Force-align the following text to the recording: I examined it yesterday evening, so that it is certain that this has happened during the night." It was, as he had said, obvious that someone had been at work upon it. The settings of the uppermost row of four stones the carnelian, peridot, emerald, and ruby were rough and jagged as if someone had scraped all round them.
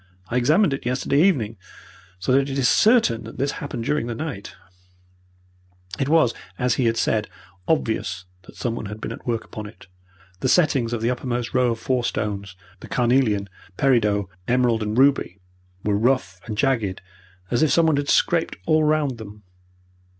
I 0.29 0.37
examined 0.37 0.73
it 0.73 0.83
yesterday 0.83 1.21
evening, 1.21 1.57
so 2.17 2.31
that 2.31 2.49
it 2.49 2.57
is 2.57 2.67
certain 2.67 3.23
that 3.25 3.37
this 3.37 3.51
has 3.51 3.59
happened 3.59 3.83
during 3.83 4.07
the 4.07 4.15
night." 4.15 4.55
It 5.99 6.09
was, 6.09 6.33
as 6.57 6.73
he 6.73 6.85
had 6.85 6.97
said, 6.97 7.29
obvious 7.67 8.25
that 8.47 8.55
someone 8.55 8.87
had 8.87 8.99
been 8.99 9.11
at 9.11 9.27
work 9.27 9.43
upon 9.43 9.67
it. 9.67 9.85
The 10.39 10.49
settings 10.49 10.91
of 10.91 11.03
the 11.03 11.11
uppermost 11.11 11.53
row 11.53 11.69
of 11.73 11.77
four 11.79 12.03
stones 12.03 12.55
the 12.79 12.87
carnelian, 12.87 13.47
peridot, 13.77 14.25
emerald, 14.47 14.81
and 14.81 14.97
ruby 14.97 15.37
were 15.83 15.95
rough 15.99 16.41
and 16.47 16.57
jagged 16.57 17.01
as 17.51 17.61
if 17.61 17.69
someone 17.71 17.97
had 17.97 18.09
scraped 18.09 18.55
all 18.65 18.83
round 18.83 19.19
them. 19.19 19.43